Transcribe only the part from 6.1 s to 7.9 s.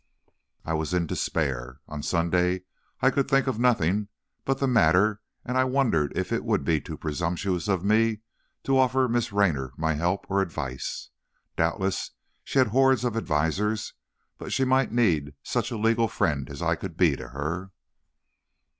if it would be too presumptuous of